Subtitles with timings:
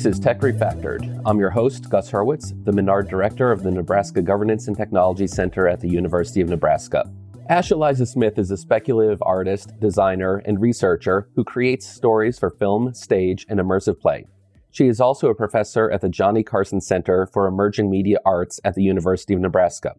[0.00, 1.20] This is Tech Refactored.
[1.26, 5.68] I'm your host, Gus Hurwitz, the Menard Director of the Nebraska Governance and Technology Center
[5.68, 7.04] at the University of Nebraska.
[7.50, 12.94] Ash Eliza Smith is a speculative artist, designer, and researcher who creates stories for film,
[12.94, 14.24] stage, and immersive play.
[14.70, 18.76] She is also a professor at the Johnny Carson Center for Emerging Media Arts at
[18.76, 19.96] the University of Nebraska.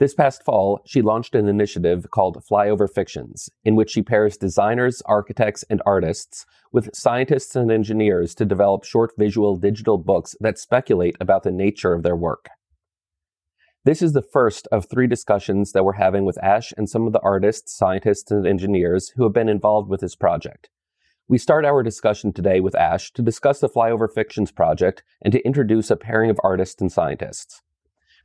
[0.00, 5.02] This past fall, she launched an initiative called Flyover Fictions, in which she pairs designers,
[5.04, 11.16] architects, and artists with scientists and engineers to develop short visual digital books that speculate
[11.20, 12.48] about the nature of their work.
[13.84, 17.12] This is the first of three discussions that we're having with Ash and some of
[17.12, 20.70] the artists, scientists, and engineers who have been involved with this project.
[21.28, 25.44] We start our discussion today with Ash to discuss the Flyover Fictions project and to
[25.44, 27.60] introduce a pairing of artists and scientists.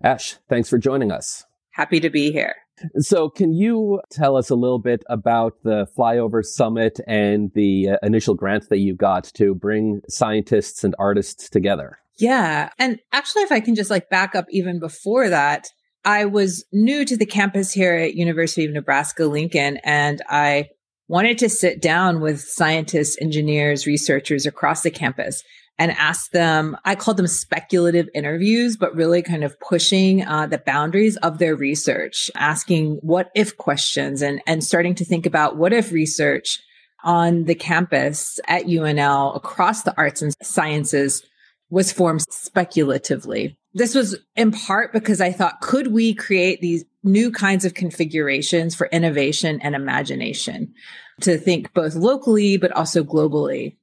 [0.02, 1.44] Ash, thanks for joining us.
[1.75, 2.55] Happy to be here.
[2.99, 7.97] So, can you tell us a little bit about the Flyover Summit and the uh,
[8.01, 11.99] initial grant that you got to bring scientists and artists together?
[12.17, 12.69] Yeah.
[12.79, 15.67] And actually, if I can just like back up even before that,
[16.05, 20.69] I was new to the campus here at University of Nebraska Lincoln, and I
[21.09, 25.43] wanted to sit down with scientists, engineers, researchers across the campus
[25.77, 30.57] and ask them, I called them speculative interviews, but really kind of pushing uh, the
[30.57, 35.73] boundaries of their research, asking what if questions and, and starting to think about what
[35.73, 36.61] if research
[37.03, 41.23] on the campus at UNL across the arts and sciences
[41.69, 43.57] was formed speculatively.
[43.73, 48.73] This was in part because I thought, could we create these new kinds of configurations
[48.73, 50.73] for innovation and imagination
[51.21, 53.75] to think both locally, but also globally?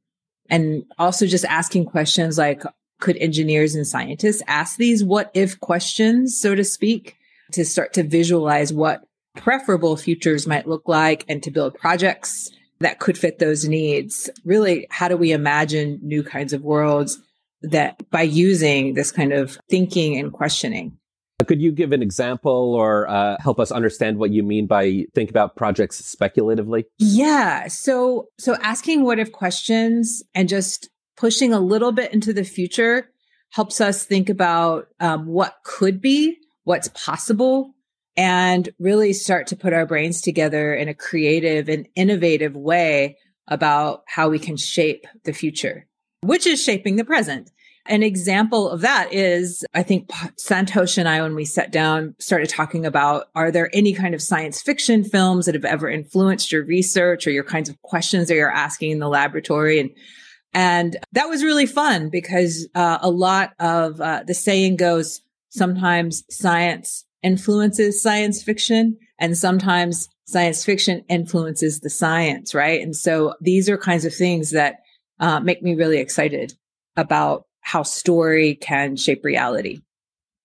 [0.53, 2.62] And also just asking questions like
[3.00, 7.16] could engineers and scientists ask these what if questions so to speak
[7.53, 9.03] to start to visualize what
[9.34, 12.50] preferable futures might look like and to build projects
[12.81, 14.31] that could fit those needs?
[14.44, 17.19] Really how do we imagine new kinds of worlds
[17.62, 20.99] that by using this kind of thinking and questioning
[21.44, 25.30] could you give an example or uh, help us understand what you mean by think
[25.30, 26.86] about projects speculatively?
[26.98, 27.69] Yeah.
[27.69, 33.08] So, so asking what if questions and just pushing a little bit into the future
[33.50, 37.75] helps us think about um, what could be, what's possible,
[38.16, 43.16] and really start to put our brains together in a creative and innovative way
[43.48, 45.86] about how we can shape the future,
[46.22, 47.50] which is shaping the present.
[47.87, 52.48] An example of that is, I think Santosh and I, when we sat down, started
[52.48, 56.65] talking about, are there any kind of science fiction films that have ever influenced your
[56.65, 59.81] research or your kinds of questions that you're asking in the laboratory?
[59.81, 59.91] And,
[60.54, 66.22] and that was really fun because uh, a lot of uh, the saying goes, sometimes
[66.31, 72.81] science influences science fiction and sometimes science fiction influences the science, right?
[72.81, 74.76] And so these are kinds of things that
[75.20, 76.54] uh, make me really excited
[76.97, 79.81] about how story can shape reality.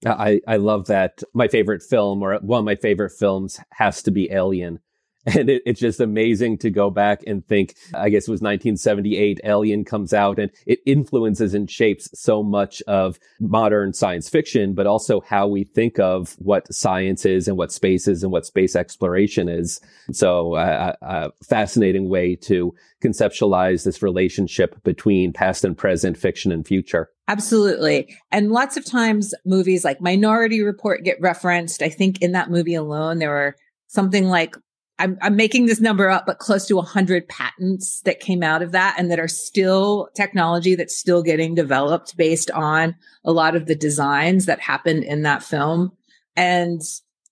[0.05, 1.23] I, I love that.
[1.33, 4.79] My favorite film, or one of my favorite films, has to be Alien.
[5.37, 9.41] And it, it's just amazing to go back and think, I guess it was 1978,
[9.43, 14.87] Alien comes out and it influences and shapes so much of modern science fiction, but
[14.87, 18.73] also how we think of what science is and what space is and what space
[18.73, 19.81] exploration is.
[20.11, 22.73] So uh, a fascinating way to
[23.03, 27.09] conceptualize this relationship between past and present, fiction and future.
[27.27, 28.15] Absolutely.
[28.31, 31.81] And lots of times movies like Minority Report get referenced.
[31.81, 33.55] I think in that movie alone, there were
[33.87, 34.55] something like
[34.99, 38.71] I'm, I'm making this number up, but close to 100 patents that came out of
[38.71, 43.67] that and that are still technology that's still getting developed based on a lot of
[43.67, 45.91] the designs that happened in that film.
[46.35, 46.81] And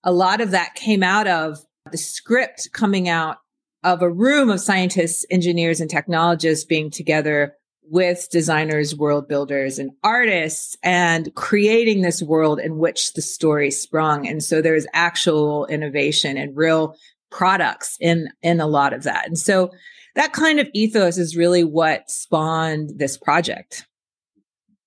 [0.04, 1.58] a lot of that came out of
[1.90, 3.38] the script coming out
[3.82, 7.56] of a room of scientists, engineers, and technologists being together
[7.88, 14.26] with designers, world builders, and artists and creating this world in which the story sprung.
[14.26, 16.96] And so there's actual innovation and real
[17.30, 19.26] products in in a lot of that.
[19.26, 19.70] And so
[20.14, 23.86] that kind of ethos is really what spawned this project.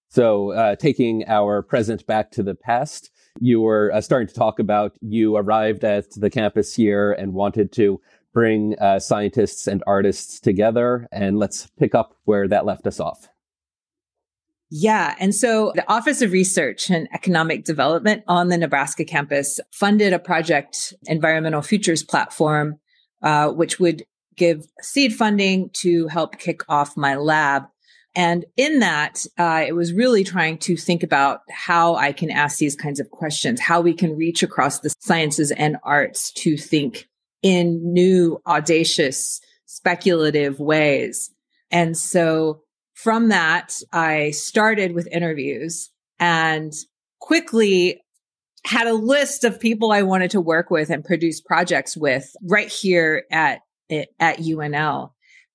[0.09, 4.57] So, uh, taking our present back to the past, you were uh, starting to talk
[4.57, 8.01] about you arrived at the campus here and wanted to
[8.33, 11.07] bring uh, scientists and artists together.
[11.11, 13.29] And let's pick up where that left us off.
[14.71, 15.15] Yeah.
[15.19, 20.19] And so the Office of Research and Economic Development on the Nebraska campus funded a
[20.19, 22.79] project, Environmental Futures Platform,
[23.23, 24.03] uh, which would
[24.35, 27.63] give seed funding to help kick off my lab.
[28.15, 32.57] And in that, uh, it was really trying to think about how I can ask
[32.57, 37.07] these kinds of questions, how we can reach across the sciences and arts to think
[37.41, 41.31] in new, audacious, speculative ways.
[41.71, 42.61] And so
[43.03, 46.73] from that, I started with interviews and
[47.19, 48.01] quickly
[48.65, 52.67] had a list of people I wanted to work with and produce projects with right
[52.67, 55.11] here at at UNL.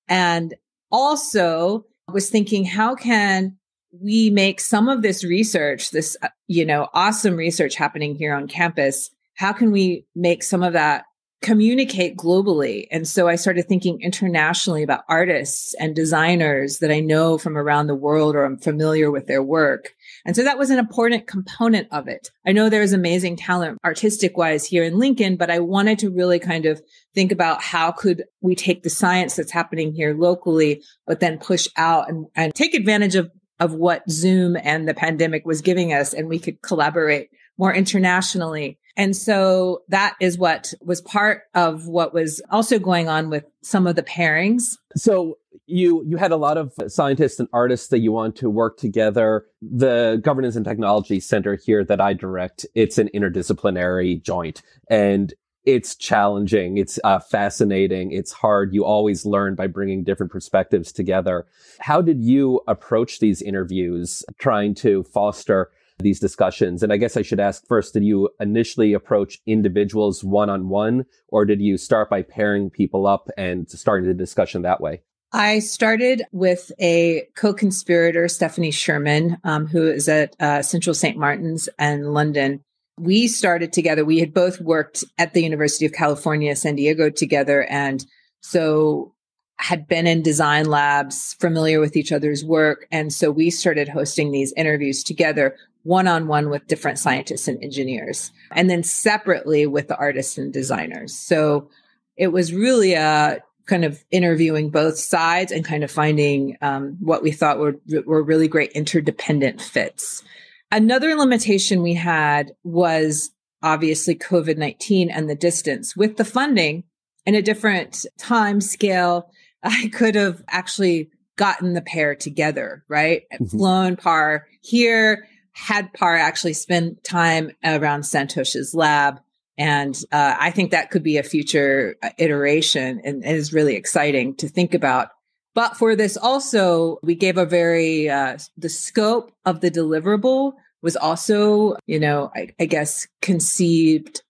[0.07, 0.55] And
[0.91, 3.57] also was thinking how can
[3.91, 8.47] we make some of this research, this uh, you know, awesome research happening here on
[8.47, 11.05] campus, how can we make some of that
[11.45, 12.87] communicate globally.
[12.89, 17.85] And so I started thinking internationally about artists and designers that I know from around
[17.85, 19.93] the world or I'm familiar with their work.
[20.25, 22.31] And so that was an important component of it.
[22.47, 26.39] I know there's amazing talent artistic wise here in Lincoln, but I wanted to really
[26.39, 26.81] kind of
[27.13, 31.67] think about how could we take the science that's happening here locally, but then push
[31.77, 36.11] out and, and take advantage of, of what Zoom and the pandemic was giving us
[36.11, 42.13] and we could collaborate more internationally and so that is what was part of what
[42.13, 44.77] was also going on with some of the pairings.
[44.95, 45.37] So
[45.67, 49.45] you you had a lot of scientists and artists that you want to work together.
[49.61, 55.33] The Governance and Technology Center here that I direct, it's an interdisciplinary joint and
[55.65, 56.77] it's challenging.
[56.77, 58.11] It's uh, fascinating.
[58.11, 58.73] It's hard.
[58.73, 61.47] You always learn by bringing different perspectives together.
[61.79, 66.83] How did you approach these interviews, trying to foster these discussions?
[66.83, 71.05] And I guess I should ask first, did you initially approach individuals one on one,
[71.29, 75.01] or did you start by pairing people up and starting the discussion that way?
[75.31, 81.17] I started with a co conspirator, Stephanie Sherman, um, who is at uh, Central St.
[81.17, 82.61] Martin's and London.
[82.97, 84.05] We started together.
[84.05, 87.63] We had both worked at the University of California, San Diego together.
[87.65, 88.05] And
[88.41, 89.13] so
[89.57, 92.87] had been in design labs, familiar with each other's work.
[92.91, 97.63] And so we started hosting these interviews together one on one with different scientists and
[97.63, 101.15] engineers, and then separately with the artists and designers.
[101.15, 101.69] So
[102.17, 107.21] it was really a kind of interviewing both sides and kind of finding um, what
[107.21, 110.23] we thought were, were really great interdependent fits.
[110.71, 113.29] Another limitation we had was
[113.61, 115.95] obviously COVID 19 and the distance.
[115.95, 116.83] With the funding
[117.27, 119.29] in a different time scale,
[119.63, 123.23] I could have actually gotten the pair together, right?
[123.33, 123.45] Mm-hmm.
[123.45, 129.21] Flown Par here had Par actually spend time around Santosh's lab.
[129.57, 133.75] And uh, I think that could be a future uh, iteration and it is really
[133.75, 135.09] exciting to think about.
[135.53, 140.97] But for this also, we gave a very, uh, the scope of the deliverable was
[140.97, 144.21] also, you know, I, I guess conceived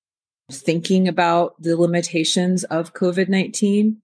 [0.51, 3.98] thinking about the limitations of COVID 19.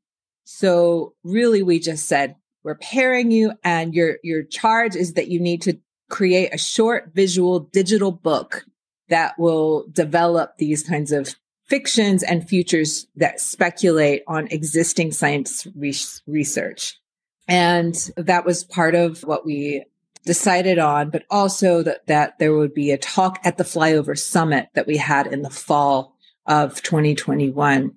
[0.43, 5.39] So really, we just said, we're pairing you and your, your charge is that you
[5.39, 5.79] need to
[6.11, 8.65] create a short visual digital book
[9.09, 15.95] that will develop these kinds of fictions and futures that speculate on existing science re-
[16.27, 16.99] research.
[17.47, 19.85] And that was part of what we
[20.25, 24.67] decided on, but also that, that there would be a talk at the flyover summit
[24.75, 26.15] that we had in the fall
[26.45, 27.93] of 2021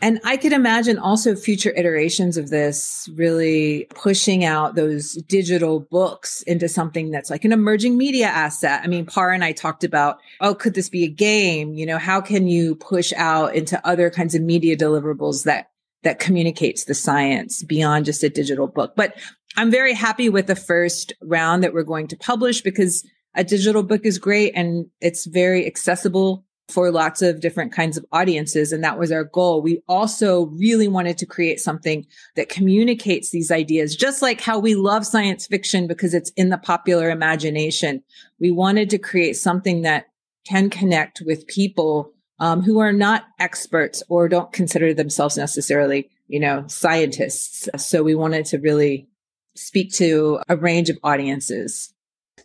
[0.00, 6.42] and I could imagine also future iterations of this really pushing out those digital books
[6.42, 8.80] into something that's like an emerging media asset.
[8.82, 11.74] I mean, Par and I talked about, oh, could this be a game?
[11.74, 15.70] You know, how can you push out into other kinds of media deliverables that
[16.02, 18.94] that communicates the science beyond just a digital book?
[18.96, 19.14] But
[19.56, 23.82] I'm very happy with the first round that we're going to publish because a digital
[23.82, 28.72] book is great and it's very accessible for lots of different kinds of audiences.
[28.72, 29.62] And that was our goal.
[29.62, 34.74] We also really wanted to create something that communicates these ideas, just like how we
[34.74, 38.02] love science fiction because it's in the popular imagination.
[38.40, 40.06] We wanted to create something that
[40.44, 46.40] can connect with people um, who are not experts or don't consider themselves necessarily, you
[46.40, 47.68] know, scientists.
[47.78, 49.08] So we wanted to really
[49.54, 51.92] speak to a range of audiences.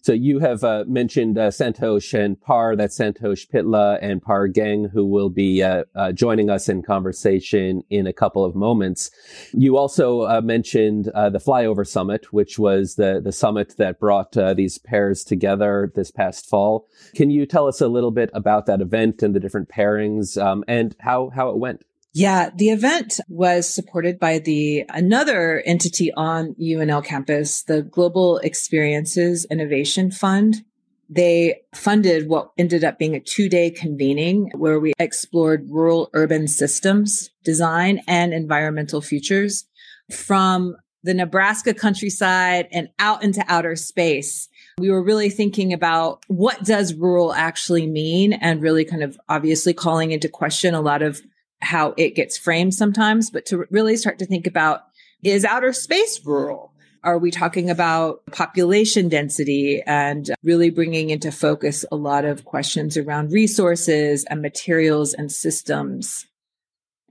[0.02, 4.90] So you have uh, mentioned uh, Santosh and Par, that's Santosh Pitla and Par Geng,
[4.92, 9.12] who will be uh, uh, joining us in conversation in a couple of moments.
[9.54, 14.32] You also uh, mentioned uh, the Flyover Summit, which was the, the summit that brought
[14.56, 16.88] these pairs together this past fall.
[17.16, 20.64] Can you tell us a little bit about that event and the different pairings um,
[20.68, 21.84] and how, how it went?
[22.14, 29.46] Yeah, the event was supported by the another entity on UNL campus, the Global Experiences
[29.50, 30.66] Innovation Fund.
[31.10, 36.48] They funded what ended up being a two day convening where we explored rural urban
[36.48, 39.66] systems design and environmental futures
[40.12, 44.48] from the Nebraska countryside and out into outer space.
[44.78, 49.74] We were really thinking about what does rural actually mean and really kind of obviously
[49.74, 51.22] calling into question a lot of
[51.62, 54.84] how it gets framed sometimes, but to really start to think about
[55.24, 56.74] is outer space rural?
[57.04, 62.96] Are we talking about population density and really bringing into focus a lot of questions
[62.96, 66.28] around resources and materials and systems?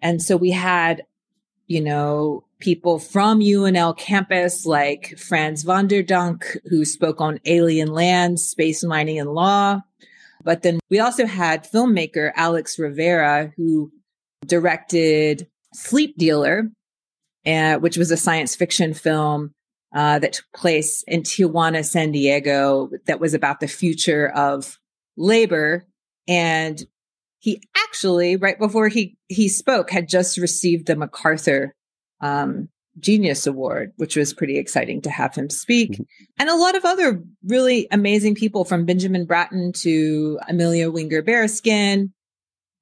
[0.01, 1.07] And so we had,
[1.67, 7.93] you know, people from UNL campus like Frans von der Dunk, who spoke on alien
[7.93, 9.81] lands, space mining and law.
[10.45, 13.91] But then we also had filmmaker Alex Rivera, who
[14.47, 16.71] directed Sleep Dealer,
[17.47, 19.53] uh, which was a science fiction film
[19.95, 24.79] uh, that took place in Tijuana, San Diego, that was about the future of
[25.17, 25.85] labor.
[26.29, 26.85] And
[27.39, 31.75] he actually, right before he he spoke, had just received the MacArthur
[32.21, 32.69] um,
[32.99, 36.03] Genius Award, which was pretty exciting to have him speak, mm-hmm.
[36.39, 42.13] and a lot of other really amazing people from Benjamin Bratton to Amelia Winger Bearskin.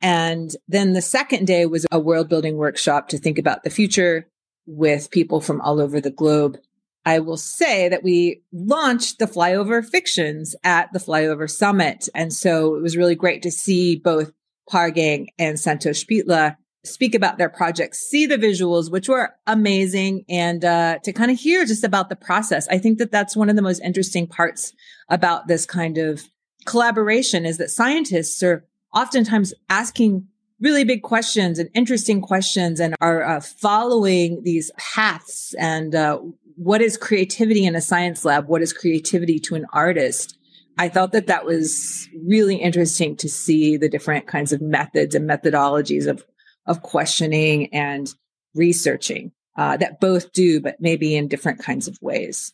[0.00, 4.28] And then the second day was a world building workshop to think about the future
[4.66, 6.58] with people from all over the globe.
[7.04, 12.08] I will say that we launched the Flyover Fictions at the Flyover Summit.
[12.14, 14.32] And so it was really great to see both
[14.68, 20.24] Par Geng and Santosh Pitla speak about their projects, see the visuals, which were amazing,
[20.28, 22.68] and uh, to kind of hear just about the process.
[22.68, 24.72] I think that that's one of the most interesting parts
[25.08, 26.22] about this kind of
[26.66, 30.26] collaboration is that scientists are oftentimes asking
[30.61, 36.18] really big questions and interesting questions and are uh, following these paths and uh,
[36.57, 38.49] what is creativity in a science lab?
[38.49, 40.37] What is creativity to an artist?
[40.76, 45.28] I thought that that was really interesting to see the different kinds of methods and
[45.28, 46.25] methodologies of
[46.66, 48.12] of questioning and
[48.54, 52.52] researching uh, that both do but maybe in different kinds of ways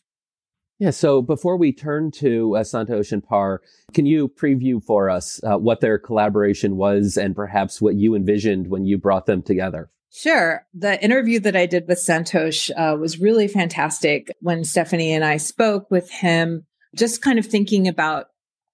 [0.79, 0.89] yeah.
[0.89, 3.61] So before we turn to uh, Santosh and Par,
[3.93, 8.67] can you preview for us uh, what their collaboration was and perhaps what you envisioned
[8.67, 9.89] when you brought them together?
[10.11, 10.65] Sure.
[10.73, 15.37] The interview that I did with Santosh uh, was really fantastic when Stephanie and I
[15.37, 16.65] spoke with him,
[16.95, 18.27] just kind of thinking about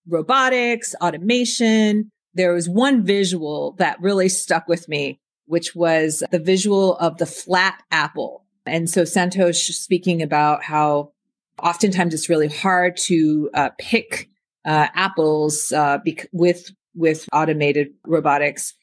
[0.07, 2.11] robotics, automation.
[2.33, 7.25] There was one visual that really stuck with me, which was the visual of the
[7.25, 8.45] flat apple.
[8.67, 11.11] And so Santosh speaking about how
[11.59, 14.29] oftentimes it's really hard to uh, pick
[14.65, 18.73] uh, apples uh, bec- with with automated robotics,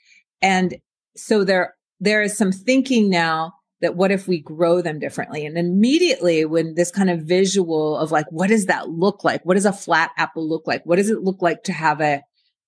[0.43, 0.77] and
[1.17, 5.47] so there there is some thinking now that what if we grow them differently?
[5.47, 9.45] And immediately when this kind of visual of like, what does that look like?
[9.45, 10.85] What does a flat apple look like?
[10.85, 12.23] What does it look like to have a,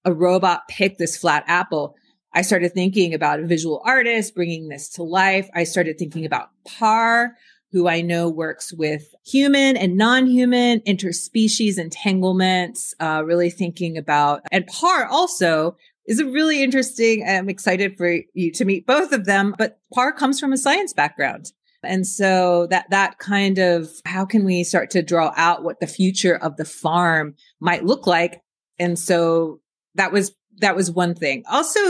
[0.04, 1.96] a robot pick this flat apple?
[2.32, 5.48] I started thinking about a visual artist bringing this to life.
[5.52, 7.36] I started thinking about Par,
[7.72, 14.66] who I know works with human and non-human interspecies entanglements, uh, really thinking about, and
[14.66, 19.54] Par also is a really interesting, I'm excited for you to meet both of them,
[19.56, 21.52] but Par comes from a science background.
[21.82, 25.86] And so that, that kind of, how can we start to draw out what the
[25.86, 28.42] future of the farm might look like?
[28.78, 29.60] And so
[29.94, 31.44] that was, that was one thing.
[31.50, 31.80] Also,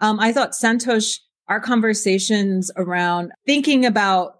[0.00, 4.38] um, I thought Santosh, our conversations around thinking about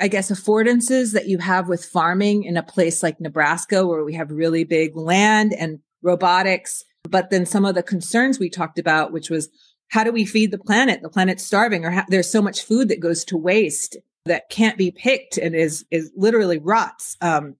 [0.00, 4.14] I guess, affordances that you have with farming in a place like Nebraska, where we
[4.14, 6.84] have really big land and robotics.
[7.02, 9.48] But then some of the concerns we talked about, which was
[9.88, 11.02] how do we feed the planet?
[11.02, 14.78] The planet's starving, or ha- there's so much food that goes to waste that can't
[14.78, 17.16] be picked and is is literally rots.
[17.20, 17.56] Um,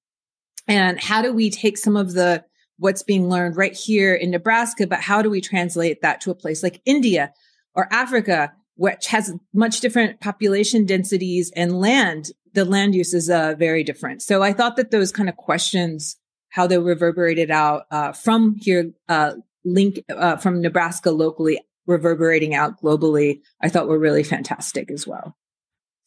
[0.69, 2.45] and how do we take some of the
[2.79, 6.35] what's being learned right here in Nebraska, but how do we translate that to a
[6.35, 7.33] place like India
[7.75, 13.57] or Africa which has much different population densities and land, the land use is uh,
[13.59, 14.23] very different.
[14.23, 16.17] So I thought that those kind of questions,
[16.51, 19.33] how they reverberated out uh, from here, uh,
[19.65, 25.37] link uh, from Nebraska locally, reverberating out globally, I thought were really fantastic as well.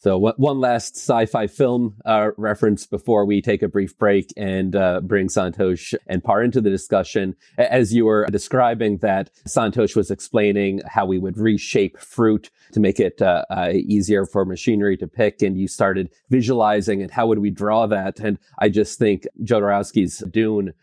[0.02, 5.00] So one last sci-fi film uh, reference before we take a brief break and uh,
[5.02, 7.36] bring Santosh and Par into the discussion.
[7.60, 13.00] As you were describing that, Santosh was explaining how we would reshape fruit to make
[13.00, 17.40] it uh, uh easier for machinery to pick, and you started visualizing and how would
[17.40, 18.20] we draw that?
[18.20, 20.74] And I just think Jodorowsky's Dune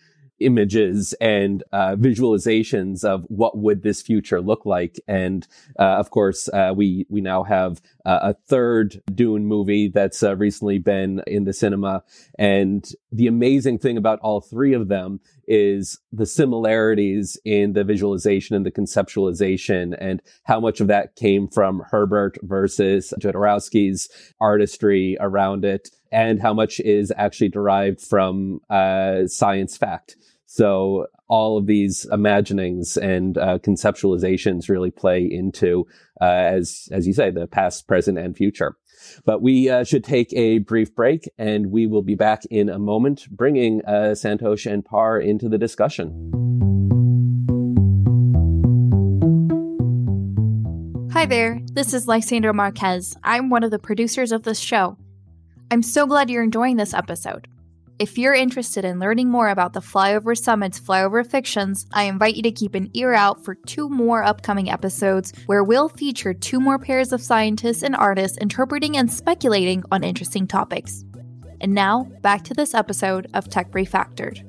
[0.41, 5.01] images and uh, visualizations of what would this future look like.
[5.07, 5.47] And
[5.79, 10.37] uh, of course, uh, we we now have uh, a third Dune movie that's uh,
[10.37, 12.03] recently been in the cinema.
[12.39, 18.55] And the amazing thing about all three of them is the similarities in the visualization
[18.55, 24.09] and the conceptualization, and how much of that came from Herbert versus Jodorowsky's
[24.41, 30.17] artistry around it, and how much is actually derived from uh, science fact.
[30.47, 35.87] So all of these imaginings and uh, conceptualizations really play into,
[36.21, 38.77] uh, as as you say, the past, present, and future.
[39.25, 42.79] But we uh, should take a brief break, and we will be back in a
[42.79, 46.13] moment, bringing uh, Santosh and Par into the discussion.
[51.13, 53.17] Hi there, this is Lysandra Marquez.
[53.25, 54.97] I'm one of the producers of this show.
[55.71, 57.49] I'm so glad you're enjoying this episode.
[57.99, 62.45] If you're interested in learning more about the Flyover Summit's Flyover Fictions, I invite you
[62.45, 66.79] to keep an ear out for two more upcoming episodes where we'll feature two more
[66.79, 71.05] pairs of scientists and artists interpreting and speculating on interesting topics.
[71.61, 74.45] And now, back to this episode of Tech Refactored.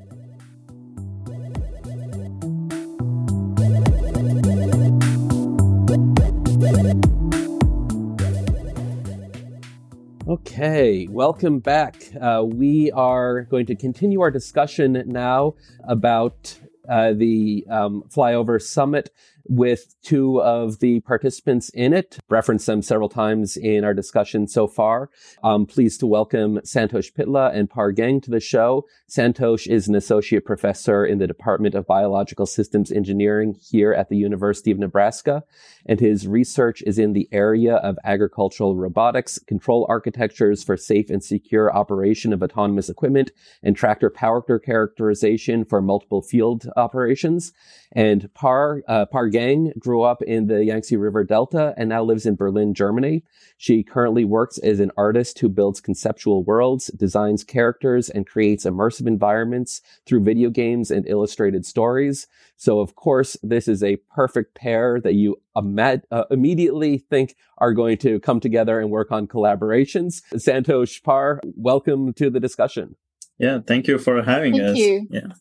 [10.39, 12.01] Okay, welcome back.
[12.19, 19.09] Uh, we are going to continue our discussion now about uh, the um, Flyover Summit
[19.49, 22.19] with two of the participants in it.
[22.29, 25.09] Referenced them several times in our discussion so far.
[25.43, 28.85] I'm pleased to welcome Santosh Pitla and Par Geng to the show.
[29.09, 34.17] Santosh is an associate professor in the Department of Biological Systems Engineering here at the
[34.17, 35.43] University of Nebraska,
[35.85, 41.23] and his research is in the area of agricultural robotics, control architectures for safe and
[41.23, 43.31] secure operation of autonomous equipment,
[43.63, 47.51] and tractor power characterization for multiple field operations.
[47.91, 52.25] And Par, uh, Par Geng grew up in the Yangtze River Delta and now lives
[52.25, 53.23] in Berlin, Germany.
[53.57, 59.07] She currently works as an artist who builds conceptual worlds, designs characters, and creates immersive
[59.07, 62.27] environments through video games and illustrated stories.
[62.57, 67.73] So, of course, this is a perfect pair that you ima- uh, immediately think are
[67.73, 70.21] going to come together and work on collaborations.
[70.33, 72.95] Santosh Par, welcome to the discussion.
[73.37, 74.77] Yeah, thank you for having thank us.
[74.77, 75.07] You.
[75.09, 75.31] Yeah.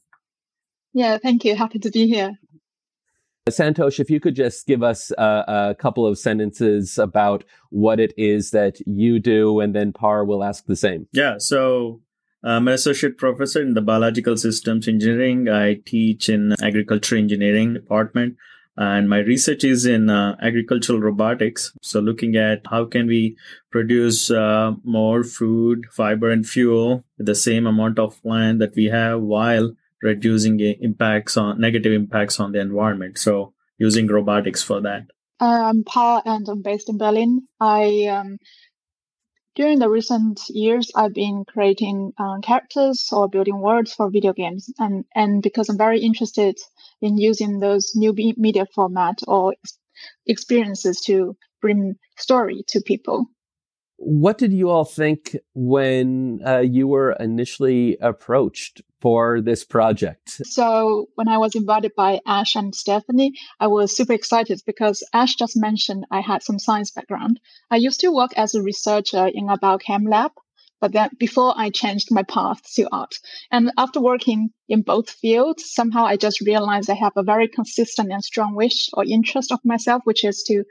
[0.94, 1.55] Yeah, thank you.
[1.55, 2.33] Happy to be here.
[3.48, 8.12] Santosh, if you could just give us a, a, couple of sentences about what it
[8.16, 11.06] is that you do, and then Par will ask the same.
[11.12, 12.00] Yeah, so
[12.42, 15.48] I'm an associate professor in the biological systems engineering.
[15.48, 18.37] I teach in agriculture engineering department,
[18.76, 21.72] and my research is in uh, agricultural robotics.
[21.82, 23.37] So looking at how can we
[23.70, 28.87] produce uh, more food, fiber, and fuel with the same amount of land that we
[28.87, 33.18] have while reducing impacts on negative impacts on the environment.
[33.18, 35.06] So using robotics for that.
[35.40, 37.46] I'm Par, and I'm based in Berlin.
[37.61, 38.38] I um,
[39.54, 44.72] during the recent years, I've been creating um, characters or building worlds for video games,
[44.78, 46.56] and and because I'm very interested
[47.00, 49.54] in using those new media format or
[50.26, 53.26] experiences to bring story to people.
[53.96, 60.28] What did you all think when uh, you were initially approached for this project?
[60.44, 65.34] So, when I was invited by Ash and Stephanie, I was super excited because Ash
[65.34, 67.40] just mentioned I had some science background.
[67.70, 70.32] I used to work as a researcher in a biochem lab,
[70.80, 73.14] but then before I changed my path to art.
[73.50, 78.12] And after working in both fields, somehow I just realized I have a very consistent
[78.12, 80.64] and strong wish or interest of myself, which is to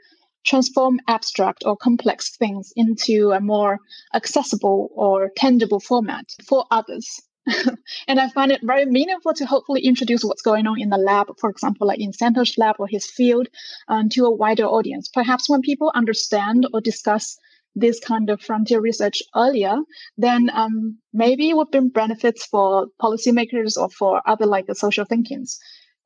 [0.44, 3.78] transform abstract or complex things into a more
[4.14, 7.20] accessible or tangible format for others.
[8.08, 11.26] and I find it very meaningful to hopefully introduce what's going on in the lab,
[11.38, 13.48] for example, like in Santosh's lab or his field,
[13.88, 15.08] um, to a wider audience.
[15.08, 17.36] Perhaps when people understand or discuss
[17.74, 19.76] this kind of frontier research earlier,
[20.16, 25.58] then um, maybe it would bring benefits for policymakers or for other like social thinkings.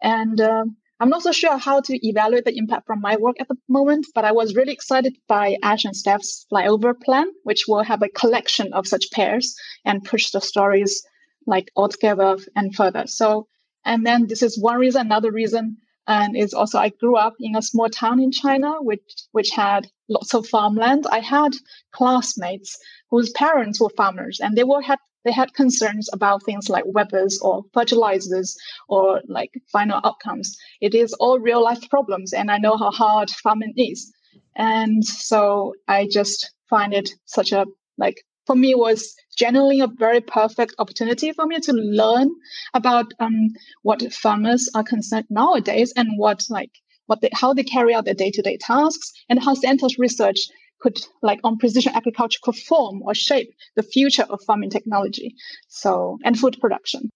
[0.02, 0.64] And uh,
[1.00, 4.06] I'm not so sure how to evaluate the impact from my work at the moment,
[4.14, 8.08] but I was really excited by Ash and Steph's flyover plan, which will have a
[8.08, 11.02] collection of such pairs and push the stories
[11.46, 13.06] like altogether and further.
[13.06, 13.48] So,
[13.84, 15.02] and then this is one reason.
[15.02, 19.14] Another reason and is also I grew up in a small town in China, which
[19.32, 21.06] which had lots of farmland.
[21.10, 21.52] I had
[21.92, 22.78] classmates
[23.10, 27.38] whose parents were farmers, and they were had they had concerns about things like weathers
[27.40, 28.56] or fertilizers
[28.88, 30.56] or like final outcomes.
[30.80, 34.12] It is all real life problems, and I know how hard farming is.
[34.56, 37.66] And so I just find it such a
[37.98, 42.30] like for me was generally a very perfect opportunity for me to learn
[42.74, 43.48] about um,
[43.82, 46.70] what farmers are concerned nowadays and what like
[47.06, 50.48] what they, how they carry out their day-to-day tasks and how Santos research
[50.80, 55.34] could like on precision agriculture could form or shape the future of farming technology
[55.68, 57.08] so and food production.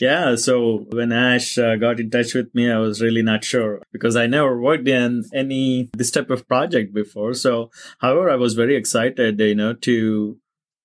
[0.00, 3.80] Yeah so when ash uh, got in touch with me i was really not sure
[3.92, 7.34] because i never worked in any this type of project before.
[7.34, 10.38] So however i was very excited you know to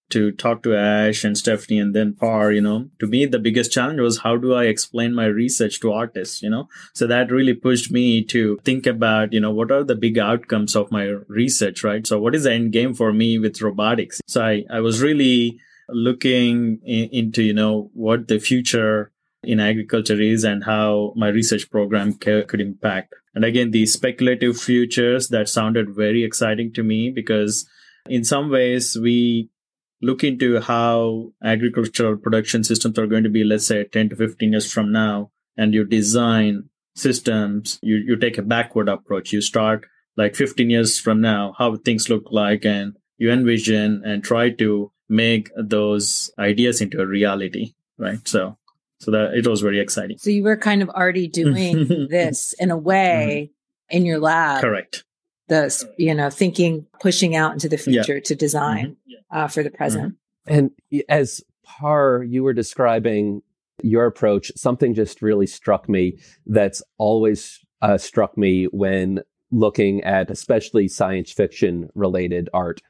[0.10, 3.72] to talk to Ash and Stephanie and then Par, you know, to me, the biggest
[3.72, 6.68] challenge was how do I explain my research to artists, you know?
[6.94, 10.76] So that really pushed me to think about, you know, what are the big outcomes
[10.76, 12.06] of my research, right?
[12.06, 14.22] So what is the end game for me with robotics?
[14.28, 19.12] So I, I was really looking in, into, you know, what the future
[19.44, 23.14] in agriculture is and how my research program ca- could impact.
[23.36, 27.70] And again, the speculative futures that sounded very exciting to me because
[28.08, 29.50] in some ways we
[30.02, 34.52] look into how agricultural production systems are going to be, let's say 10 to 15
[34.52, 39.32] years from now, and you design systems, you, you take a backward approach.
[39.32, 39.86] You start
[40.16, 44.92] like 15 years from now, how things look like, and you envision and try to
[45.10, 48.26] make those ideas into a reality, right?
[48.28, 48.58] So,
[49.00, 50.18] so that it was very exciting.
[50.18, 53.98] So you were kind of already doing this in a way mm-hmm.
[53.98, 54.62] in your lab.
[54.62, 55.04] Correct.
[55.50, 58.22] The, you know, thinking, pushing out into the future yeah.
[58.26, 58.86] to design.
[58.86, 60.16] Mm-hmm uh, for the present.
[60.48, 60.54] Mm-hmm.
[60.54, 60.72] And
[61.08, 63.42] as Par, you were describing
[63.82, 70.30] your approach, something just really struck me that's always uh, struck me when looking at
[70.30, 72.82] especially science fiction related art.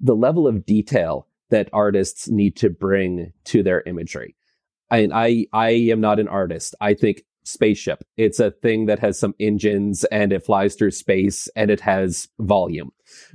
[0.00, 4.34] The level of detail that artists need to bring to their imagery.
[4.90, 6.74] and I, I am not an artist.
[6.80, 8.04] I think spaceship.
[8.16, 12.28] It's a thing that has some engines and it flies through space and it has
[12.38, 12.90] volume.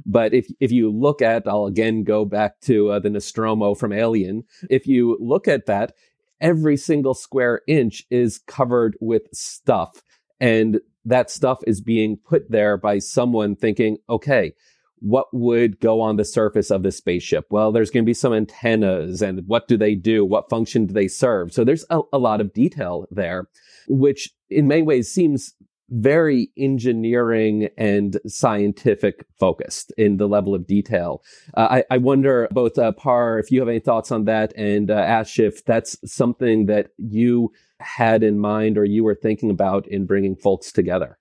[0.05, 3.93] But if if you look at, I'll again go back to uh, the Nostromo from
[3.93, 4.43] Alien.
[4.69, 5.93] If you look at that,
[6.41, 10.03] every single square inch is covered with stuff,
[10.39, 14.53] and that stuff is being put there by someone thinking, okay.
[15.01, 17.45] What would go on the surface of the spaceship?
[17.49, 20.25] Well, there's going to be some antennas and what do they do?
[20.25, 21.53] What function do they serve?
[21.53, 23.47] So there's a, a lot of detail there
[23.89, 25.53] which in many ways seems
[25.89, 31.23] very engineering and scientific focused in the level of detail.
[31.57, 34.91] Uh, I, I, wonder, both uh, Par, if you have any thoughts on that, and
[34.91, 39.87] uh, Ash, if that's something that you had in mind or you were thinking about
[39.87, 41.17] in bringing folks together.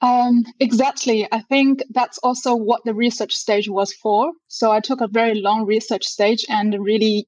[0.00, 1.26] Um, exactly.
[1.32, 4.32] I think that's also what the research stage was for.
[4.46, 7.26] So I took a very long research stage and really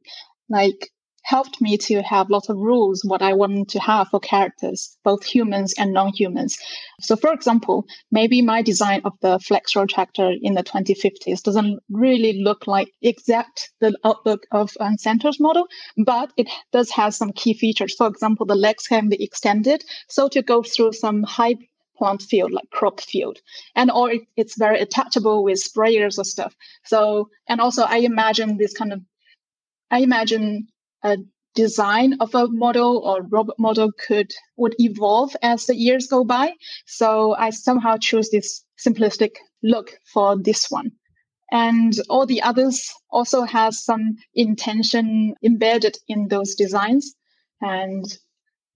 [0.49, 0.91] like
[1.25, 5.23] helped me to have lots of rules what I wanted to have for characters, both
[5.25, 6.57] humans and non-humans.
[7.01, 12.43] So for example, maybe my design of the Flex-Ro tractor in the 2050s doesn't really
[12.43, 15.67] look like exact the outlook of Santosh's model,
[16.05, 17.95] but it does have some key features.
[17.97, 21.57] For example, the legs can be extended so to go through some high
[22.01, 23.39] plant field like crop field
[23.77, 28.57] and or it, it's very attachable with sprayers or stuff so and also i imagine
[28.57, 29.01] this kind of
[29.91, 30.67] i imagine
[31.05, 31.17] a
[31.55, 36.55] design of a model or robot model could would evolve as the years go by.
[36.87, 39.33] So I somehow choose this simplistic
[39.63, 40.93] look for this one.
[41.53, 47.13] And all the others also has some intention embedded in those designs.
[47.61, 48.05] And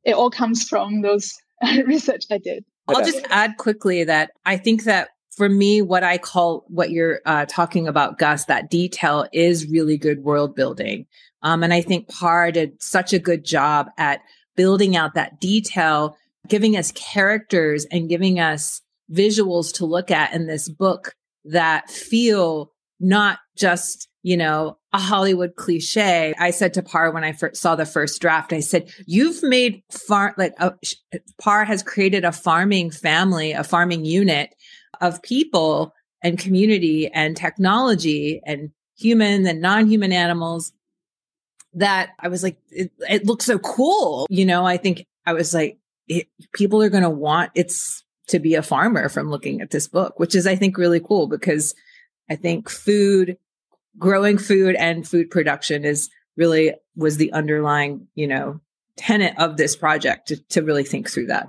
[0.05, 1.33] it all comes from those
[1.87, 2.65] research I did.
[2.89, 7.21] I'll just add quickly that I think that for me, what I call what you're
[7.27, 11.07] uh, talking about, Gus, that detail is really good world building.
[11.43, 14.21] Um, and I think Parr did such a good job at
[14.57, 16.17] building out that detail,
[16.49, 18.81] giving us characters and giving us
[19.13, 25.55] visuals to look at in this book that feel not just, you know, a Hollywood
[25.55, 26.33] cliche.
[26.39, 29.83] I said to Par when I first saw the first draft, I said, you've made
[29.93, 30.73] far, like a,
[31.39, 34.55] Par has created a farming family, a farming unit
[35.03, 40.73] of people and community and technology and human and non-human animals
[41.75, 44.27] that I was like, it, it looks so cool.
[44.31, 45.77] You know, I think I was like,
[46.09, 49.87] it, people are going to want it's to be a farmer from looking at this
[49.87, 51.75] book, which is, I think, really cool because
[52.31, 53.37] I think food,
[53.99, 58.61] growing food and food production is really was the underlying, you know,
[58.97, 61.49] tenet of this project to, to really think through that.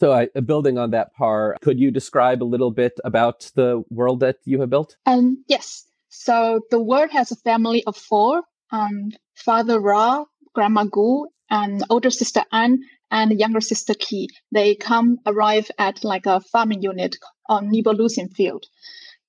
[0.00, 4.20] So, uh, building on that, Par, could you describe a little bit about the world
[4.20, 4.96] that you have built?
[5.04, 5.84] Um, yes.
[6.08, 12.10] So the world has a family of four: um, Father Ra, Grandma Gu, and older
[12.10, 12.80] sister An,
[13.10, 14.30] and younger sister Ki.
[14.52, 17.16] They come arrive at like a farming unit
[17.48, 18.64] on Nebolusian's field.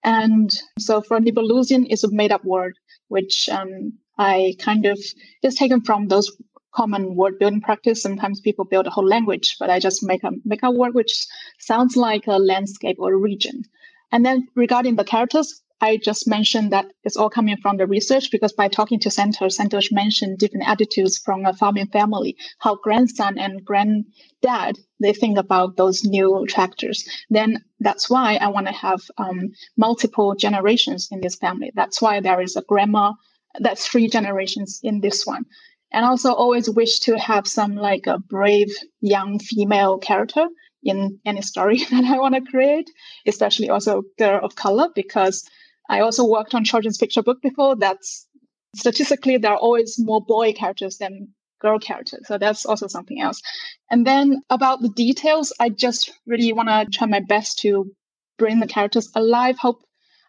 [0.03, 2.77] And so for Nebolusian is a made up word,
[3.09, 4.99] which um, I kind of
[5.43, 6.31] is taken from those
[6.73, 8.01] common word building practice.
[8.01, 11.27] Sometimes people build a whole language, but I just make a make a word which
[11.59, 13.63] sounds like a landscape or a region.
[14.11, 18.29] And then regarding the characters, I just mentioned that it's all coming from the research
[18.31, 23.39] because by talking to Santosh, Santosh mentioned different attitudes from a farming family, how grandson
[23.39, 27.03] and granddad they think about those new tractors.
[27.31, 31.71] Then that's why I want to have um, multiple generations in this family.
[31.73, 33.13] That's why there is a grandma.
[33.59, 35.45] That's three generations in this one.
[35.91, 38.69] And also always wish to have some like a brave
[39.01, 40.45] young female character
[40.83, 42.89] in any story that I want to create,
[43.25, 45.43] especially also girl of color, because
[45.89, 47.75] I also worked on children's picture book before.
[47.75, 48.27] That's
[48.75, 52.27] statistically there are always more boy characters than girl characters.
[52.27, 53.41] So that's also something else.
[53.89, 57.91] And then about the details, I just really want to try my best to
[58.37, 59.57] bring the characters alive.
[59.59, 59.83] Hope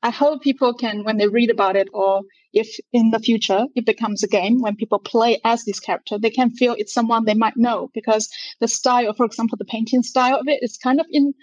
[0.05, 3.87] I hope people can, when they read about it, or if in the future it
[3.87, 7.35] becomes a game, when people play as this character, they can feel it's someone they
[7.35, 11.07] might know because the style, for example, the painting style of it is kind of
[11.13, 11.35] in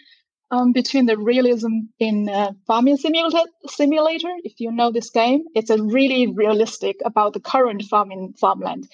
[0.51, 4.31] um, between the realism in uh, farming simulator, simulator.
[4.43, 8.88] If you know this game, it's a really realistic about the current farming farmland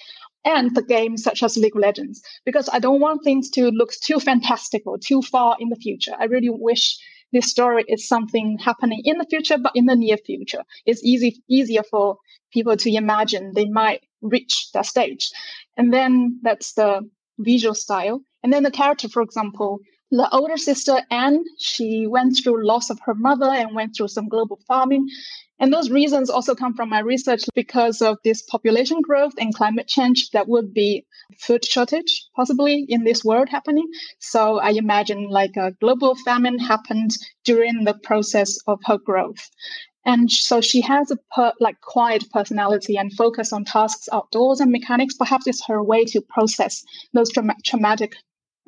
[0.44, 3.92] and the games such as League of Legends, because I don't want things to look
[4.04, 6.12] too fantastical, too far in the future.
[6.18, 6.96] I really wish
[7.32, 10.62] this story is something happening in the future, but in the near future.
[10.84, 12.18] It's easy easier for
[12.52, 15.30] people to imagine they might reach that stage.
[15.76, 18.20] And then that's the visual style.
[18.42, 23.00] And then the character, for example, the older sister Anne, she went through loss of
[23.04, 25.08] her mother and went through some global farming.
[25.58, 29.88] And those reasons also come from my research because of this population growth and climate
[29.88, 31.06] change that would be
[31.40, 33.88] food shortage possibly in this world happening.
[34.20, 37.12] So I imagine like a global famine happened
[37.44, 39.48] during the process of her growth.
[40.04, 44.70] And so she has a per, like quiet personality and focus on tasks outdoors and
[44.70, 45.14] mechanics.
[45.14, 48.14] Perhaps it's her way to process those tra- traumatic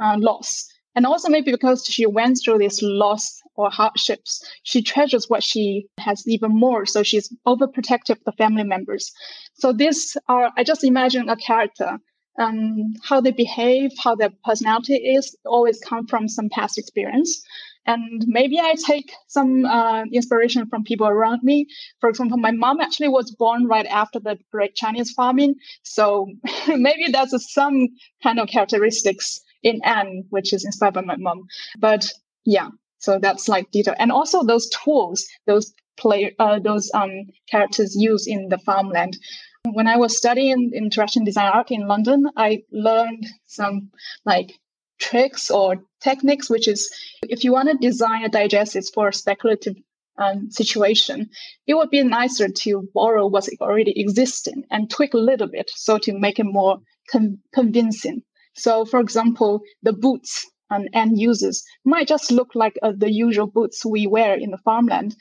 [0.03, 0.69] uh, loss.
[0.99, 5.87] And also maybe because she went through this loss or hardships, she treasures what she
[6.01, 6.87] has even more.
[6.87, 9.13] So she's overprotective of the family members.
[9.55, 11.99] So these are, I just imagine a character,
[12.41, 17.43] um, how they behave, how their personality is, always come from some past experience.
[17.87, 21.69] And maybe I take some uh, inspiration from people around me.
[22.01, 25.55] For example, my mom actually was born right after the Great Chinese Famine.
[25.85, 26.27] So
[26.67, 27.87] maybe that's some
[28.21, 31.47] kind of characteristics in Anne, which is inspired by my mom.
[31.79, 32.11] But
[32.45, 32.69] yeah,
[32.99, 33.95] so that's like detail.
[33.99, 39.17] And also those tools, those play, uh, those um, characters use in the farmland.
[39.65, 43.91] When I was studying interaction design art in London, I learned some
[44.25, 44.53] like
[44.99, 46.91] tricks or techniques, which is
[47.23, 49.77] if you want to design a digestive for a speculative
[50.19, 51.31] um, situation,
[51.67, 55.99] it would be nicer to borrow what's already existing and tweak a little bit so
[55.99, 56.79] to make it more
[57.11, 58.23] con- convincing.
[58.59, 63.47] So, for example, the boots and end users might just look like uh, the usual
[63.47, 65.15] boots we wear in the farmland.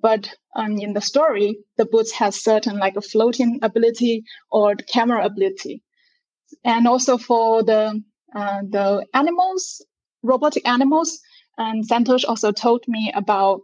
[0.00, 5.24] But um, in the story, the boots has certain like a floating ability or camera
[5.24, 5.82] ability.
[6.64, 8.02] And also for the
[8.34, 9.84] uh, the animals,
[10.22, 11.20] robotic animals,
[11.58, 13.60] and Santosh also told me about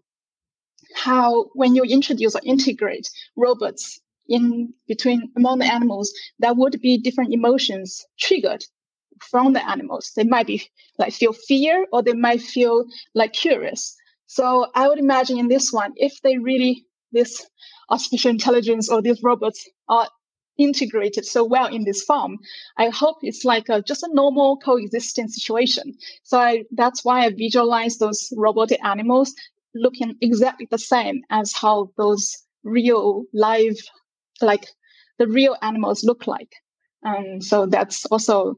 [0.94, 6.98] how when you introduce or integrate robots in between among the animals, there would be
[6.98, 8.64] different emotions triggered
[9.20, 10.12] from the animals.
[10.16, 13.96] They might be like feel fear or they might feel like curious.
[14.26, 17.46] So I would imagine in this one, if they really, this
[17.88, 20.08] artificial intelligence or these robots are
[20.58, 22.38] integrated so well in this farm,
[22.76, 25.94] I hope it's like a, just a normal coexisting situation.
[26.22, 29.34] So I, that's why I visualize those robotic animals
[29.74, 33.76] looking exactly the same as how those real live,
[34.40, 34.66] like
[35.18, 36.52] the real animals look like.
[37.02, 38.56] And so that's also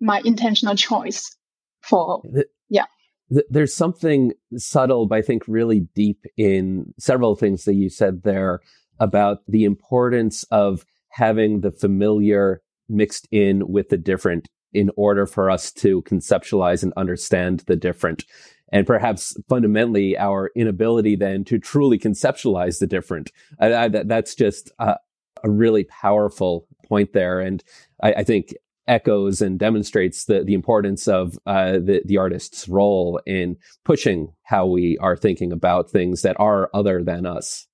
[0.00, 1.36] my intentional choice
[1.80, 2.86] for the, yeah.
[3.28, 8.22] the, there's something subtle but i think really deep in several things that you said
[8.22, 8.60] there
[8.98, 15.50] about the importance of having the familiar mixed in with the different in order for
[15.50, 18.24] us to conceptualize and understand the different.
[18.72, 23.32] And perhaps fundamentally our inability then to truly conceptualize the different.
[23.58, 24.96] I, I, that's just a,
[25.42, 27.40] a, really powerful point there.
[27.40, 27.64] And
[28.00, 28.54] I, I think
[28.90, 34.66] echoes and demonstrates the, the importance of uh, the, the artist's role in pushing how
[34.66, 37.68] we are thinking about things that are other than us.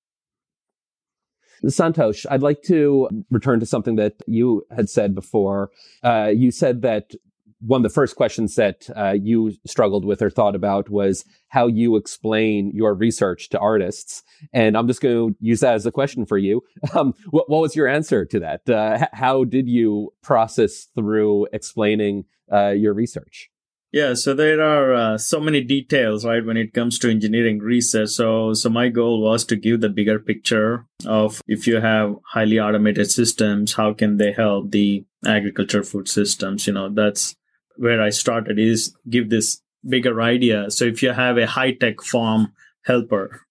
[1.65, 5.71] Santosh, I'd like to return to something that you had said before.
[6.03, 7.11] Uh, you said that
[7.59, 11.67] one of the first questions that uh, you struggled with or thought about was how
[11.67, 14.23] you explain your research to artists.
[14.53, 16.63] And I'm just going to use that as a question for you.
[16.95, 18.67] Um, what, what, was your answer to that?
[18.67, 23.49] Uh, how did you process through explaining uh, your research?
[23.91, 28.09] Yeah, so there are uh, so many details, right, when it comes to engineering research.
[28.09, 32.59] So, so my goal was to give the bigger picture of if you have highly
[32.59, 36.67] automated systems, how can they help the agriculture food systems?
[36.67, 37.35] You know, that's
[37.77, 40.69] where I started is give this bigger idea.
[40.71, 43.41] So if you have a high tech farm helper,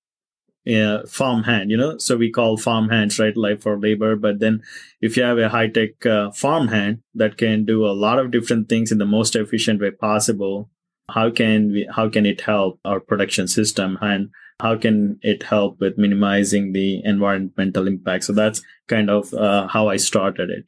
[1.09, 3.37] farm hand, you know, so we call farm hands, right?
[3.37, 4.17] Life for labor.
[4.17, 4.62] But then
[5.01, 8.31] if you have a high tech uh, farm hand that can do a lot of
[8.31, 10.71] different things in the most efficient way possible,
[11.09, 15.79] how can we, how can it help our production system and how can it help
[15.81, 18.25] with minimizing the environmental impact?
[18.25, 20.65] So that's kind of uh, how I started it.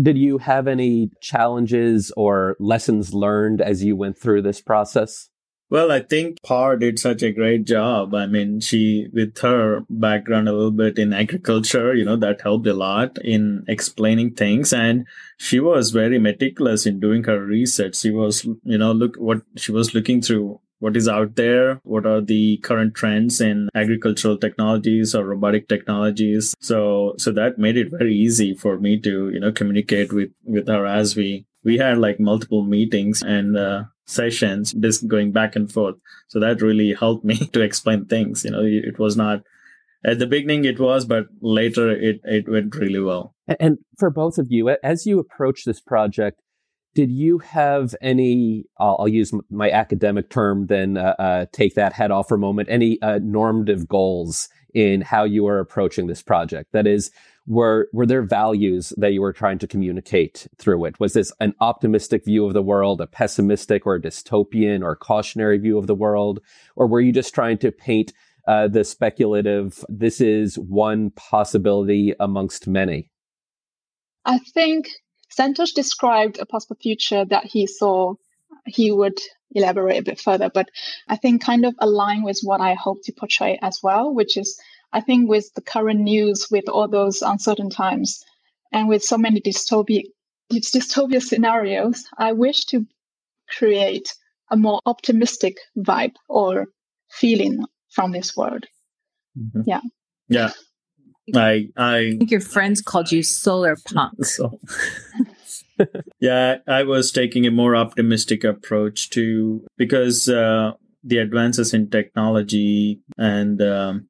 [0.00, 5.30] Did you have any challenges or lessons learned as you went through this process?
[5.68, 8.14] Well, I think Par did such a great job.
[8.14, 12.68] I mean, she, with her background a little bit in agriculture, you know, that helped
[12.68, 14.72] a lot in explaining things.
[14.72, 15.06] And
[15.38, 17.96] she was very meticulous in doing her research.
[17.96, 22.06] She was, you know, look what she was looking through what is out there what
[22.06, 26.54] are the current trends in agricultural technologies or robotic technologies.
[26.60, 30.68] So so that made it very easy for me to you know communicate with with
[30.68, 35.70] her as we we had like multiple meetings and uh, sessions just going back and
[35.70, 35.96] forth.
[36.28, 39.42] So that really helped me to explain things you know it was not
[40.04, 43.34] at the beginning it was but later it it went really well.
[43.60, 46.40] And for both of you as you approach this project
[46.96, 52.10] did you have any i'll, use my academic term then uh, uh, take that head
[52.10, 56.70] off for a moment any uh, normative goals in how you are approaching this project?
[56.72, 57.10] That is
[57.46, 61.00] were were there values that you were trying to communicate through it?
[61.00, 65.56] Was this an optimistic view of the world a pessimistic or a dystopian or cautionary
[65.56, 66.40] view of the world?
[66.76, 68.12] Or were you just trying to paint
[68.46, 73.10] uh, the speculative this is one possibility amongst many?
[74.26, 74.88] I think
[75.36, 78.14] santosh described a possible future that he saw
[78.66, 79.18] he would
[79.52, 80.68] elaborate a bit further but
[81.08, 84.60] i think kind of align with what i hope to portray as well which is
[84.92, 88.24] I think with the current news, with all those uncertain times,
[88.72, 90.04] and with so many dystopia,
[90.50, 92.86] dystopia scenarios, I wish to
[93.48, 94.14] create
[94.50, 96.68] a more optimistic vibe or
[97.10, 98.64] feeling from this world.
[99.38, 99.62] Mm-hmm.
[99.66, 99.80] Yeah.
[100.28, 100.52] Yeah.
[101.34, 104.14] I I think your friends called you solar punk.
[104.24, 104.60] So.
[106.20, 110.72] yeah, I was taking a more optimistic approach to because uh,
[111.04, 114.08] the advances in technology and um,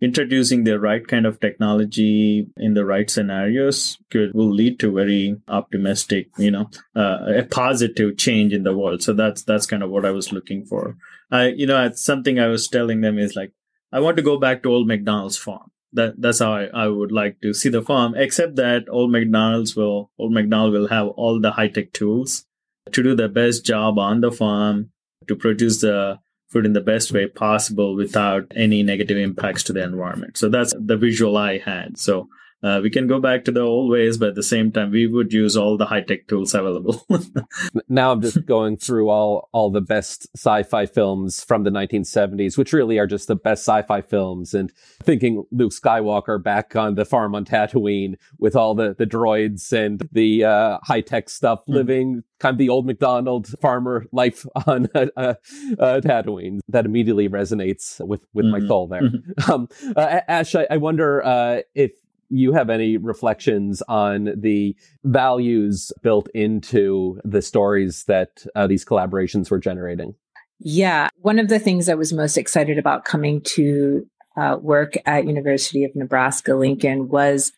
[0.00, 5.36] introducing the right kind of technology in the right scenarios could will lead to very
[5.48, 9.90] optimistic you know uh, a positive change in the world so that's that's kind of
[9.90, 10.96] what i was looking for
[11.30, 13.52] i you know something i was telling them is like
[13.92, 17.12] i want to go back to old mcdonald's farm that that's how I, I would
[17.12, 21.40] like to see the farm except that old mcdonald's will old mcdonald will have all
[21.40, 22.46] the high-tech tools
[22.92, 24.90] to do the best job on the farm
[25.26, 26.18] to produce the
[26.50, 30.36] food in the best way possible without any negative impacts to the environment.
[30.36, 31.96] So that's the visual I had.
[31.98, 32.28] So
[32.62, 35.06] uh, we can go back to the old ways, but at the same time, we
[35.06, 37.06] would use all the high tech tools available.
[37.88, 42.72] now I'm just going through all all the best sci-fi films from the 1970s, which
[42.72, 47.34] really are just the best sci-fi films, and thinking Luke Skywalker back on the farm
[47.34, 51.72] on Tatooine with all the the droids and the uh, high tech stuff, mm-hmm.
[51.72, 55.34] living kind of the old McDonald farmer life on uh, uh,
[55.78, 56.60] Tatooine.
[56.68, 58.60] That immediately resonates with with mm-hmm.
[58.62, 59.02] my soul there.
[59.02, 59.50] Mm-hmm.
[59.50, 61.92] Um, uh, Ash, I, I wonder uh, if
[62.30, 69.50] you have any reflections on the values built into the stories that uh, these collaborations
[69.50, 70.14] were generating?
[70.60, 75.26] Yeah, one of the things I was most excited about coming to uh, work at
[75.26, 77.52] University of Nebraska Lincoln was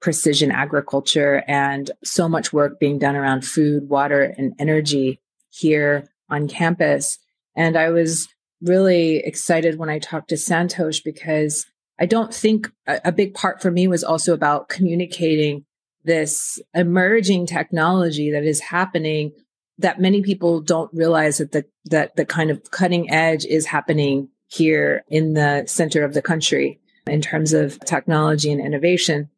[0.00, 6.48] precision agriculture and so much work being done around food, water, and energy here on
[6.48, 7.18] campus.
[7.56, 8.28] And I was
[8.60, 11.66] really excited when I talked to Santosh because
[11.98, 15.64] I don't think a, a big part for me was also about communicating
[16.04, 19.32] this emerging technology that is happening
[19.78, 24.28] that many people don't realize that the that the kind of cutting edge is happening
[24.46, 29.28] here in the center of the country in terms of technology and innovation.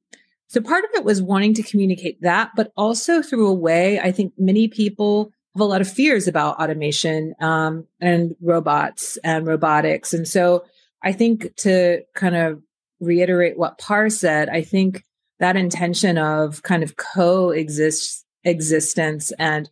[0.48, 4.12] So part of it was wanting to communicate that, but also through a way I
[4.12, 10.12] think many people have a lot of fears about automation um, and robots and robotics,
[10.12, 10.64] and so
[11.06, 12.60] I think to kind of
[12.98, 15.04] reiterate what Par said, I think
[15.38, 19.70] that intention of kind of coexist existence and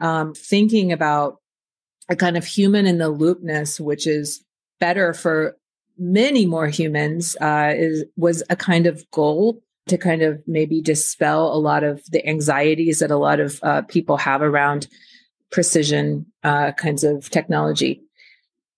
[0.00, 1.38] um, thinking about
[2.10, 4.44] a kind of human in the loopness, which is
[4.78, 5.56] better for
[5.96, 11.50] many more humans, uh, is was a kind of goal to kind of maybe dispel
[11.50, 14.86] a lot of the anxieties that a lot of uh, people have around
[15.50, 18.02] precision uh, kinds of technology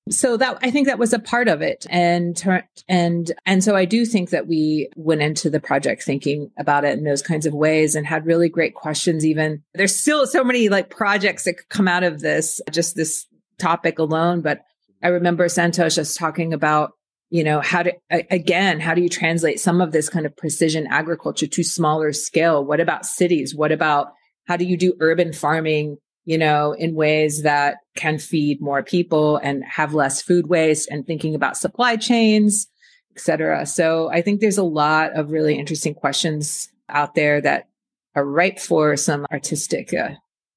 [0.09, 1.87] so that i think that was a part of it.
[1.91, 2.43] And
[2.89, 6.99] and and so i do think that we went into the project thinking about it
[6.99, 9.63] in those kinds of ways and had really great questions even.
[9.75, 13.27] There's still so many like projects that come out of this just this
[13.59, 14.43] topic alone.
[14.43, 14.61] But
[15.03, 16.93] i remember santosh just talking about
[17.31, 20.87] you know how to again how do you translate some of this kind of precision
[20.87, 22.65] agriculture to smaller scale?
[22.65, 23.55] What about cities?
[23.55, 24.13] What about
[24.47, 29.39] how do you do urban farming you know, in ways that can feed more people
[29.39, 32.66] and have less food waste and thinking about supply chains,
[33.14, 33.64] et cetera.
[33.64, 37.68] So I think there's a lot of really interesting questions out there that
[38.14, 40.11] are ripe for some artistic uh,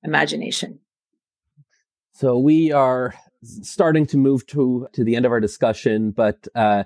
[0.03, 0.80] imagination.
[2.13, 3.13] So we are
[3.61, 6.84] starting to move to to the end of our discussion, but uh,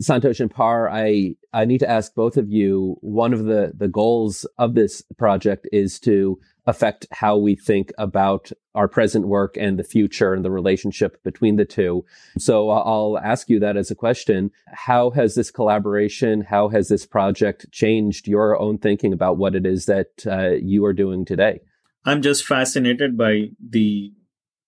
[0.00, 2.96] Santosh and Par, I I need to ask both of you.
[3.00, 8.50] One of the the goals of this project is to affect how we think about
[8.74, 12.04] our present work and the future and the relationship between the two.
[12.38, 14.50] So I'll ask you that as a question.
[14.72, 19.66] How has this collaboration, how has this project changed your own thinking about what it
[19.66, 21.60] is that uh, you are doing today?
[22.06, 24.12] I'm just fascinated by the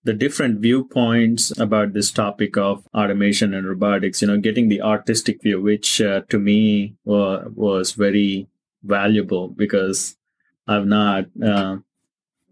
[0.07, 5.41] the different viewpoints about this topic of automation and robotics you know getting the artistic
[5.41, 8.47] view which uh, to me was very
[8.83, 10.15] valuable because
[10.65, 11.75] i've not uh,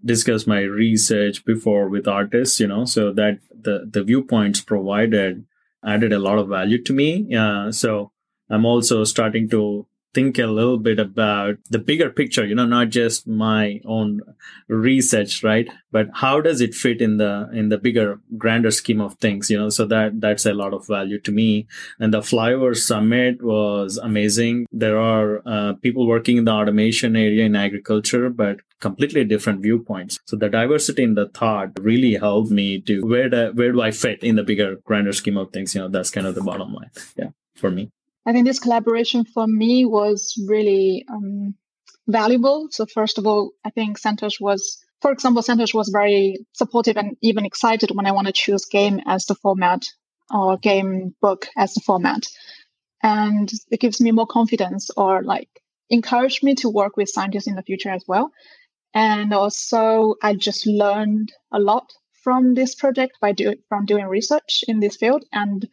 [0.03, 5.45] discuss my research before with artists you know so that the the viewpoints provided
[5.81, 8.11] added a lot of value to me uh, so
[8.49, 12.89] i'm also starting to think a little bit about the bigger picture you know not
[12.89, 14.21] just my own
[14.67, 15.67] research right?
[15.91, 19.57] But how does it fit in the in the bigger grander scheme of things you
[19.57, 19.69] know?
[19.69, 21.67] So that that's a lot of value to me.
[21.99, 24.67] And the flyover summit was amazing.
[24.71, 30.19] There are uh, people working in the automation area in agriculture but completely different viewpoints.
[30.25, 33.91] So the diversity in the thought really helped me to where do, where do i
[33.91, 35.87] fit in the bigger grander scheme of things you know?
[35.87, 37.91] That's kind of the bottom line yeah for me
[38.25, 41.55] I think this collaboration for me was really um,
[42.07, 42.67] valuable.
[42.71, 47.15] So first of all, I think Santosh was, for example, Santosh was very supportive and
[47.21, 49.85] even excited when I want to choose game as the format
[50.33, 52.25] or game book as the format.
[53.03, 55.49] And it gives me more confidence or like
[55.89, 58.31] encourage me to work with scientists in the future as well.
[58.93, 61.91] And also I just learned a lot
[62.23, 65.67] from this project by doing from doing research in this field and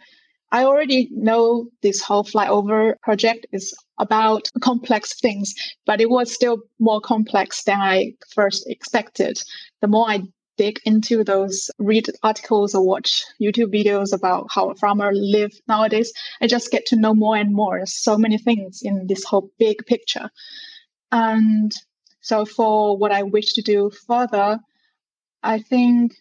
[0.53, 5.55] I already know this whole flyover project is about complex things,
[5.87, 9.43] but it was still more complex than I first expected.
[9.81, 10.23] The more I
[10.59, 16.13] dig into those, read articles or watch YouTube videos about how a farmer live nowadays,
[16.43, 17.81] I just get to know more and more.
[17.87, 20.29] so many things in this whole big picture.
[21.11, 21.73] And
[22.21, 24.59] so for what I wish to do further,
[25.43, 26.15] I think,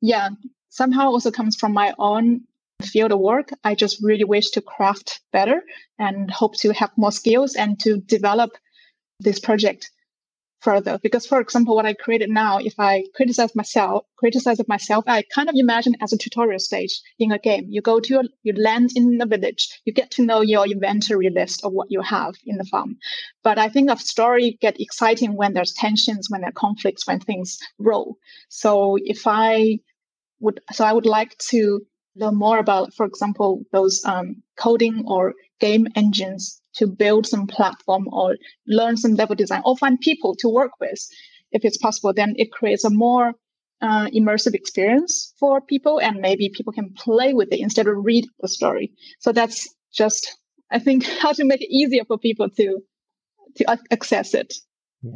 [0.00, 0.28] yeah,
[0.68, 2.42] somehow also comes from my own
[2.80, 3.50] field of work.
[3.64, 5.62] I just really wish to craft better
[5.98, 8.50] and hope to have more skills and to develop
[9.20, 9.90] this project
[10.60, 10.98] further.
[11.02, 15.22] Because, for example, what I created now, if I criticize myself, criticize of myself, I
[15.34, 17.66] kind of imagine as a tutorial stage in a game.
[17.68, 21.30] You go to, a, you land in the village, you get to know your inventory
[21.30, 22.96] list of what you have in the farm.
[23.42, 27.20] But I think a story get exciting when there's tensions, when there are conflicts, when
[27.20, 28.16] things roll.
[28.48, 29.78] So if I
[30.40, 31.80] would, so I would like to
[32.16, 38.08] learn more about, for example, those um, coding or game engines to build some platform
[38.12, 38.36] or
[38.66, 41.00] learn some level design or find people to work with.
[41.52, 43.34] If it's possible, then it creates a more
[43.80, 48.26] uh, immersive experience for people and maybe people can play with it instead of read
[48.40, 48.92] the story.
[49.18, 50.36] So that's just,
[50.70, 52.80] I think, how to make it easier for people to
[53.56, 54.54] to access it.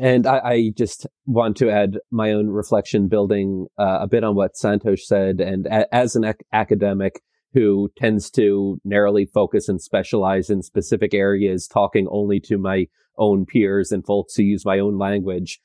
[0.01, 4.35] And I, I, just want to add my own reflection, building uh, a bit on
[4.35, 5.41] what Santosh said.
[5.41, 7.21] And a- as an ac- academic
[7.53, 12.87] who tends to narrowly focus and specialize in specific areas, talking only to my
[13.19, 15.61] own peers and folks who use my own language,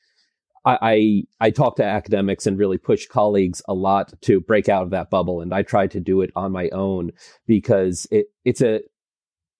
[0.66, 4.82] I, I, I talk to academics and really push colleagues a lot to break out
[4.82, 5.40] of that bubble.
[5.40, 7.12] And I try to do it on my own
[7.46, 8.82] because it, it's a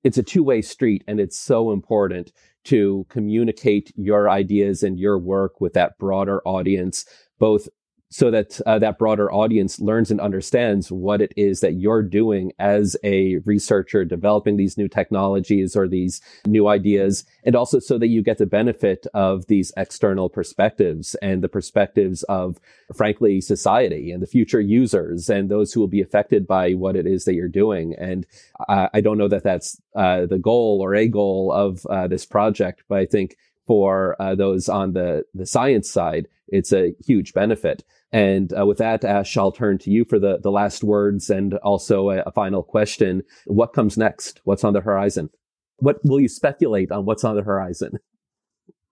[0.04, 2.32] it's a two way street and it's so important
[2.64, 7.04] to communicate your ideas and your work with that broader audience,
[7.38, 7.68] both
[8.10, 12.52] so that uh, that broader audience learns and understands what it is that you're doing
[12.58, 18.08] as a researcher developing these new technologies or these new ideas and also so that
[18.08, 22.58] you get the benefit of these external perspectives and the perspectives of
[22.94, 27.06] frankly society and the future users and those who will be affected by what it
[27.06, 27.94] is that you're doing.
[27.94, 28.26] And
[28.68, 32.82] i don't know that that's uh, the goal or a goal of uh, this project
[32.88, 33.36] but i think
[33.66, 38.78] for uh, those on the the science side it's a huge benefit And uh, with
[38.78, 42.32] that, Ash, I'll turn to you for the, the last words and also a, a
[42.32, 43.22] final question.
[43.46, 44.40] What comes next?
[44.44, 45.30] What's on the horizon?
[45.76, 47.92] What will you speculate on what's on the horizon?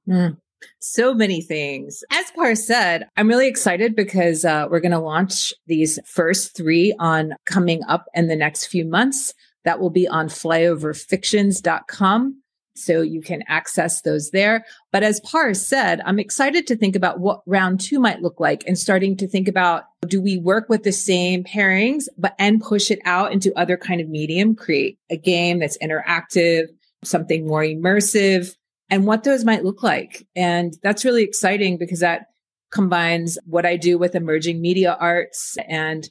[0.08, 0.38] Mm,
[0.78, 2.04] so many things.
[2.10, 6.94] As Par said, I'm really excited because uh, we're going to launch these first three
[6.98, 9.34] on coming up in the next few months.
[9.64, 12.42] That will be on flyoverfictions.com.
[12.78, 14.64] So you can access those there.
[14.92, 18.64] But as Par said, I'm excited to think about what round two might look like
[18.66, 22.90] and starting to think about do we work with the same pairings, but and push
[22.90, 26.66] it out into other kind of medium, create a game that's interactive,
[27.04, 28.54] something more immersive,
[28.90, 30.26] and what those might look like.
[30.34, 32.26] And that's really exciting because that
[32.70, 36.08] combines what I do with emerging media arts and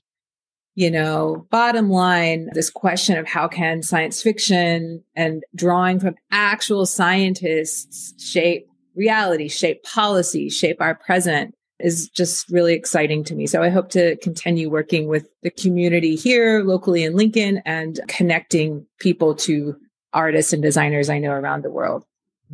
[0.77, 6.85] you know, bottom line, this question of how can science fiction and drawing from actual
[6.85, 13.47] scientists shape reality, shape policy, shape our present is just really exciting to me.
[13.47, 18.85] So I hope to continue working with the community here locally in Lincoln and connecting
[18.99, 19.75] people to
[20.13, 22.05] artists and designers I know around the world.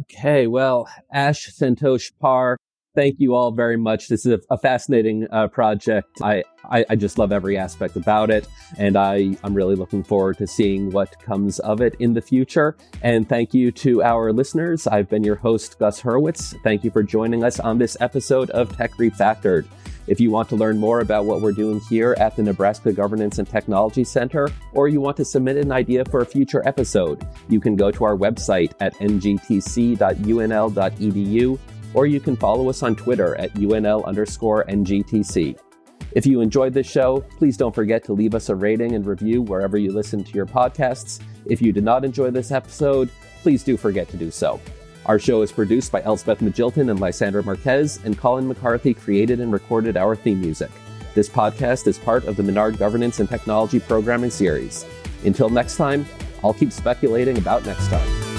[0.03, 2.57] Okay, well, Ash Santosh Par,
[2.95, 4.07] thank you all very much.
[4.07, 6.21] This is a, fascinating uh, project.
[6.21, 10.37] I, I, I, just love every aspect about it, and I, I'm really looking forward
[10.37, 12.77] to seeing what comes of it in the future.
[13.01, 14.87] And thank you to our listeners.
[14.87, 16.55] I've been your host, Gus Hurwitz.
[16.63, 19.65] Thank you for joining us on this episode of Tech Refactored.
[20.07, 23.39] If you want to learn more about what we're doing here at the Nebraska Governance
[23.39, 27.59] and Technology Center, or you want to submit an idea for a future episode, you
[27.59, 29.99] can go to our website at ngtc.unl.edu
[31.93, 35.57] or you can follow us on Twitter at UNL underscore NGTC.
[36.13, 39.41] If you enjoyed this show, please don't forget to leave us a rating and review
[39.41, 41.19] wherever you listen to your podcasts.
[41.45, 43.09] If you did not enjoy this episode,
[43.41, 44.59] please do forget to do so.
[45.05, 49.51] Our show is produced by Elspeth Magilton and Lysandra Marquez, and Colin McCarthy created and
[49.51, 50.71] recorded our theme music.
[51.13, 54.85] This podcast is part of the Menard Governance and Technology Programming Series.
[55.25, 56.05] Until next time,
[56.43, 58.32] I'll keep speculating about next time.